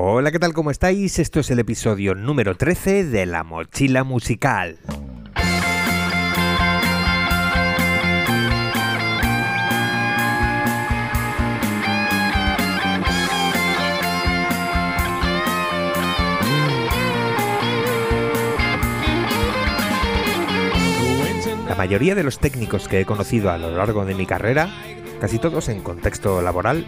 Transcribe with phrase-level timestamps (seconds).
[0.00, 0.54] Hola, ¿qué tal?
[0.54, 1.18] ¿Cómo estáis?
[1.18, 4.78] Esto es el episodio número 13 de La Mochila Musical.
[21.68, 24.70] La mayoría de los técnicos que he conocido a lo largo de mi carrera,
[25.20, 26.86] casi todos en contexto laboral,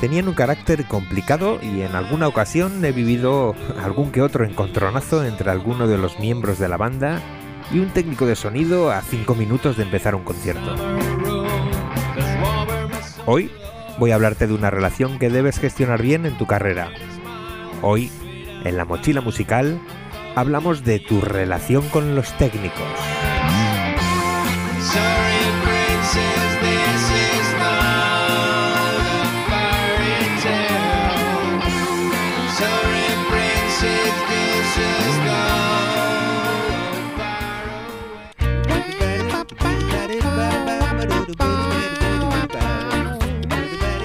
[0.00, 5.50] tenían un carácter complicado y en alguna ocasión he vivido algún que otro encontronazo entre
[5.50, 7.20] alguno de los miembros de la banda
[7.70, 10.74] y un técnico de sonido a 5 minutos de empezar un concierto.
[13.26, 13.50] Hoy
[13.98, 16.90] voy a hablarte de una relación que debes gestionar bien en tu carrera.
[17.82, 18.10] Hoy,
[18.64, 19.80] en la mochila musical,
[20.34, 22.86] hablamos de tu relación con los técnicos.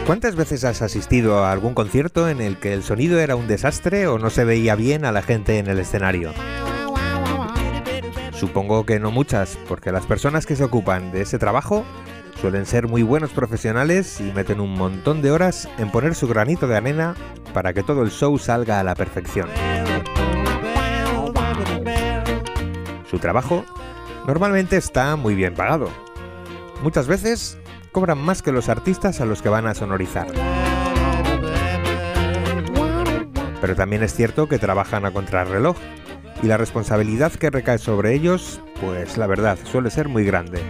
[0.06, 4.06] ¿Cuántas veces has asistido a algún concierto en el que el sonido era un desastre
[4.08, 6.34] o no se veía bien a la gente en el escenario?
[8.34, 11.86] Supongo que no muchas, porque las personas que se ocupan de ese trabajo
[12.42, 16.68] suelen ser muy buenos profesionales y meten un montón de horas en poner su granito
[16.68, 17.16] de arena
[17.54, 19.48] para que todo el show salga a la perfección.
[23.10, 23.64] Su trabajo
[24.28, 25.88] normalmente está muy bien pagado.
[26.82, 27.58] Muchas veces
[27.94, 30.28] cobran más que los artistas a los que van a sonorizar.
[33.62, 35.78] Pero también es cierto que trabajan a contrarreloj
[36.42, 40.62] y la responsabilidad que recae sobre ellos, pues la verdad, suele ser muy grande.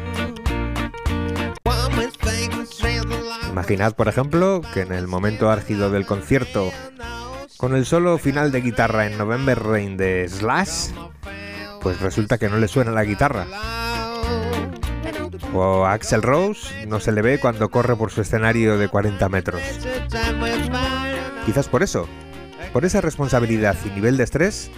[3.49, 6.71] Imaginad, por ejemplo, que en el momento álgido del concierto,
[7.57, 10.91] con el solo final de guitarra en November Rain de Slash,
[11.81, 13.45] pues resulta que no le suena la guitarra.
[15.53, 19.61] O Axel Rose no se le ve cuando corre por su escenario de 40 metros.
[21.45, 22.07] Quizás por eso,
[22.71, 24.71] por esa responsabilidad y nivel de estrés,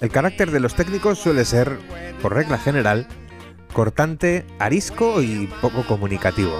[0.00, 1.78] el carácter de los técnicos suele ser,
[2.22, 3.06] por regla general,
[3.72, 6.58] cortante, arisco y poco comunicativo.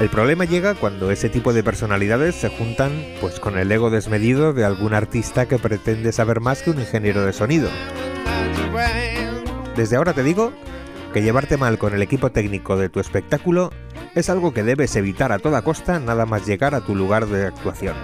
[0.00, 2.92] El problema llega cuando ese tipo de personalidades se juntan
[3.22, 7.24] pues con el ego desmedido de algún artista que pretende saber más que un ingeniero
[7.24, 7.70] de sonido.
[9.76, 10.52] Desde ahora te digo
[11.12, 13.70] que llevarte mal con el equipo técnico de tu espectáculo
[14.14, 17.46] es algo que debes evitar a toda costa nada más llegar a tu lugar de
[17.46, 17.94] actuación.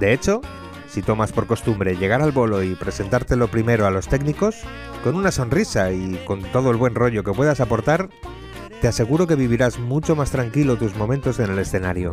[0.00, 0.40] De hecho,
[0.88, 4.56] si tomas por costumbre llegar al bolo y presentártelo primero a los técnicos,
[5.04, 8.08] con una sonrisa y con todo el buen rollo que puedas aportar,
[8.80, 12.10] te aseguro que vivirás mucho más tranquilo tus momentos en el escenario.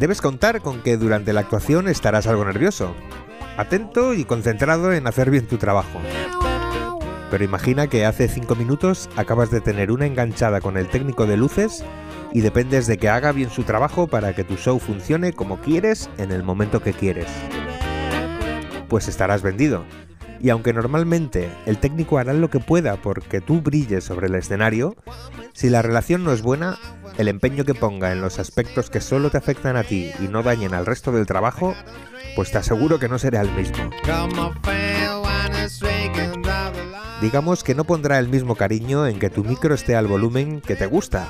[0.00, 2.94] Debes contar con que durante la actuación estarás algo nervioso,
[3.58, 6.00] atento y concentrado en hacer bien tu trabajo.
[7.30, 11.36] Pero imagina que hace 5 minutos acabas de tener una enganchada con el técnico de
[11.36, 11.84] luces
[12.32, 16.08] y dependes de que haga bien su trabajo para que tu show funcione como quieres
[16.16, 17.28] en el momento que quieres.
[18.88, 19.84] Pues estarás vendido.
[20.40, 24.96] Y aunque normalmente el técnico hará lo que pueda porque tú brilles sobre el escenario,
[25.52, 26.78] si la relación no es buena,
[27.18, 30.42] el empeño que ponga en los aspectos que solo te afectan a ti y no
[30.42, 31.74] dañen al resto del trabajo,
[32.36, 33.90] pues te aseguro que no será el mismo.
[37.20, 40.74] Digamos que no pondrá el mismo cariño en que tu micro esté al volumen que
[40.74, 41.28] te gusta,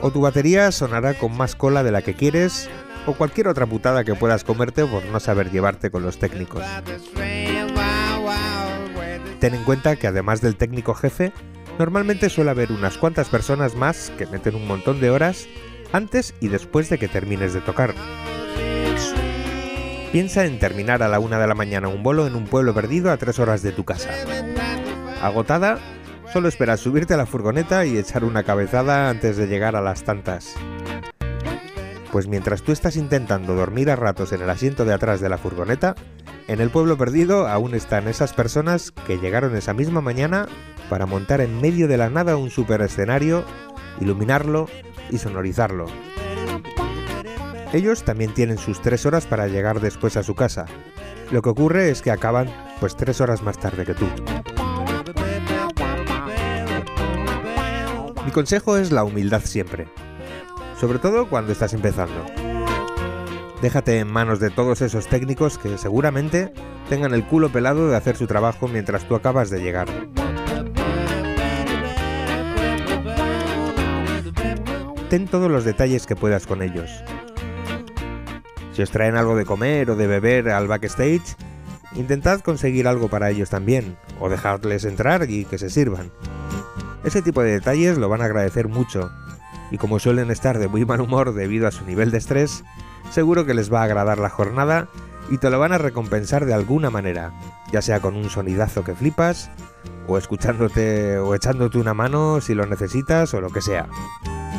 [0.00, 2.68] o tu batería sonará con más cola de la que quieres,
[3.06, 6.62] o cualquier otra putada que puedas comerte por no saber llevarte con los técnicos.
[9.42, 11.32] Ten en cuenta que además del técnico jefe,
[11.78, 15.48] Normalmente suele haber unas cuantas personas más que meten un montón de horas
[15.92, 17.94] antes y después de que termines de tocar.
[20.12, 23.10] Piensa en terminar a la una de la mañana un bolo en un pueblo perdido
[23.10, 24.10] a tres horas de tu casa.
[25.22, 25.78] Agotada,
[26.32, 30.02] solo esperas subirte a la furgoneta y echar una cabezada antes de llegar a las
[30.04, 30.54] tantas.
[32.10, 35.38] Pues mientras tú estás intentando dormir a ratos en el asiento de atrás de la
[35.38, 35.94] furgoneta,
[36.48, 40.46] en el pueblo perdido aún están esas personas que llegaron esa misma mañana
[40.88, 43.44] para montar en medio de la nada un super escenario,
[44.00, 44.68] iluminarlo
[45.10, 45.86] y sonorizarlo.
[47.72, 50.66] Ellos también tienen sus tres horas para llegar después a su casa.
[51.30, 52.50] Lo que ocurre es que acaban
[52.80, 54.06] pues tres horas más tarde que tú.
[58.24, 59.88] Mi consejo es la humildad siempre,
[60.78, 62.41] sobre todo cuando estás empezando.
[63.62, 66.52] Déjate en manos de todos esos técnicos que seguramente
[66.90, 69.88] tengan el culo pelado de hacer su trabajo mientras tú acabas de llegar.
[75.12, 76.90] ten todos los detalles que puedas con ellos.
[78.72, 81.36] Si os traen algo de comer o de beber al backstage,
[81.94, 86.10] intentad conseguir algo para ellos también, o dejadles entrar y que se sirvan.
[87.04, 89.12] Ese tipo de detalles lo van a agradecer mucho,
[89.70, 92.64] y como suelen estar de muy mal humor debido a su nivel de estrés,
[93.12, 94.88] seguro que les va a agradar la jornada
[95.30, 97.32] y te lo van a recompensar de alguna manera,
[97.72, 99.50] ya sea con un sonidazo que flipas,
[100.06, 103.88] o escuchándote o echándote una mano si lo necesitas o lo que sea.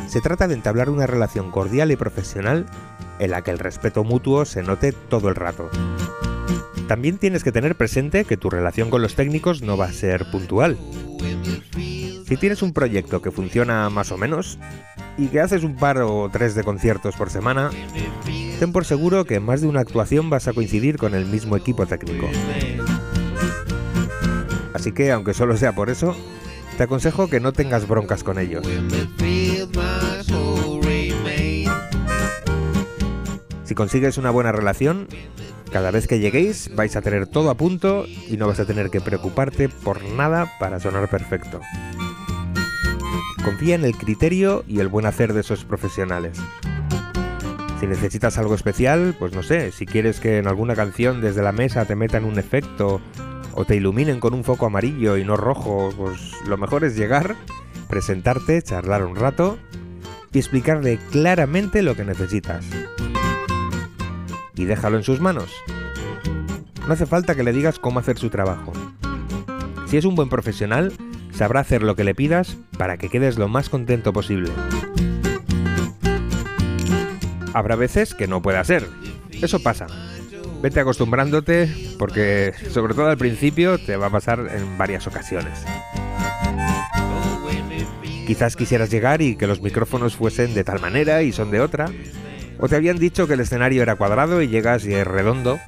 [0.08, 2.66] Se trata de entablar una relación cordial y profesional
[3.18, 5.68] en la que el respeto mutuo se note todo el rato.
[6.88, 10.30] También tienes que tener presente que tu relación con los técnicos no va a ser
[10.30, 10.78] puntual.
[12.26, 14.58] Si tienes un proyecto que funciona más o menos
[15.16, 17.70] y que haces un par o tres de conciertos por semana,
[18.58, 21.56] ten por seguro que en más de una actuación vas a coincidir con el mismo
[21.56, 22.28] equipo técnico.
[24.72, 26.16] Así que, aunque solo sea por eso,
[26.76, 28.66] te aconsejo que no tengas broncas con ellos.
[33.64, 35.08] Si consigues una buena relación,
[35.72, 38.90] cada vez que lleguéis vais a tener todo a punto y no vas a tener
[38.90, 41.60] que preocuparte por nada para sonar perfecto.
[43.44, 46.38] Confía en el criterio y el buen hacer de esos profesionales.
[47.80, 51.52] Si necesitas algo especial, pues no sé, si quieres que en alguna canción desde la
[51.52, 53.00] mesa te metan un efecto
[53.52, 57.36] o te iluminen con un foco amarillo y no rojo, pues lo mejor es llegar,
[57.88, 59.58] presentarte, charlar un rato
[60.32, 62.64] y explicarle claramente lo que necesitas.
[64.56, 65.50] Y déjalo en sus manos.
[66.86, 68.72] No hace falta que le digas cómo hacer su trabajo.
[69.86, 70.92] Si es un buen profesional,
[71.32, 74.50] sabrá hacer lo que le pidas para que quedes lo más contento posible.
[77.54, 78.86] Habrá veces que no pueda ser.
[79.30, 79.86] Eso pasa.
[80.60, 85.64] Vete acostumbrándote porque sobre todo al principio te va a pasar en varias ocasiones.
[88.26, 91.90] Quizás quisieras llegar y que los micrófonos fuesen de tal manera y son de otra.
[92.58, 95.58] O te habían dicho que el escenario era cuadrado y llegas y es redondo.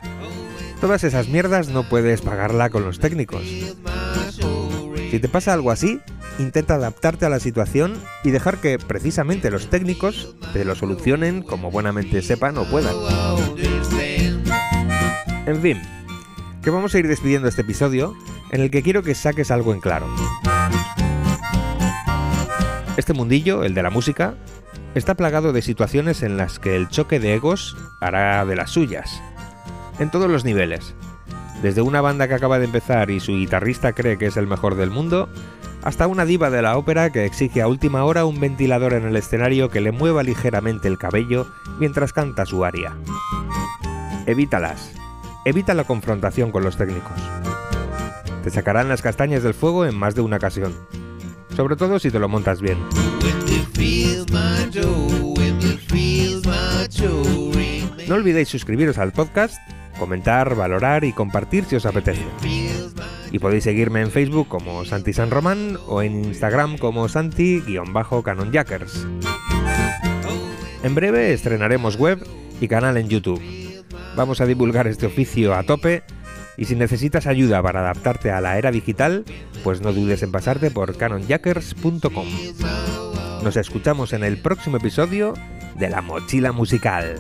[0.80, 3.42] Todas esas mierdas no puedes pagarla con los técnicos.
[3.42, 6.00] Si te pasa algo así,
[6.38, 7.94] intenta adaptarte a la situación
[8.24, 12.94] y dejar que precisamente los técnicos te lo solucionen como buenamente sepan o puedan.
[15.46, 15.80] En fin,
[16.62, 18.14] que vamos a ir despidiendo este episodio
[18.50, 20.06] en el que quiero que saques algo en claro.
[22.96, 24.34] Este mundillo, el de la música,
[24.94, 29.22] está plagado de situaciones en las que el choque de egos hará de las suyas,
[29.98, 30.94] en todos los niveles.
[31.62, 34.74] Desde una banda que acaba de empezar y su guitarrista cree que es el mejor
[34.74, 35.28] del mundo,
[35.86, 39.14] hasta una diva de la ópera que exige a última hora un ventilador en el
[39.14, 41.46] escenario que le mueva ligeramente el cabello
[41.78, 42.96] mientras canta su aria.
[44.26, 44.90] Evítalas.
[45.44, 47.12] Evita la confrontación con los técnicos.
[48.42, 50.74] Te sacarán las castañas del fuego en más de una ocasión.
[51.54, 52.78] Sobre todo si te lo montas bien.
[58.08, 59.56] No olvidéis suscribiros al podcast,
[60.00, 62.24] comentar, valorar y compartir si os apetece.
[63.36, 69.06] Y podéis seguirme en Facebook como Santi San Román o en Instagram como Santi-Canonjackers.
[70.82, 72.26] En breve estrenaremos web
[72.62, 73.42] y canal en YouTube.
[74.16, 76.02] Vamos a divulgar este oficio a tope
[76.56, 79.26] y si necesitas ayuda para adaptarte a la era digital,
[79.62, 82.26] pues no dudes en pasarte por canonjackers.com.
[83.44, 85.34] Nos escuchamos en el próximo episodio
[85.74, 87.16] de La Mochila Musical.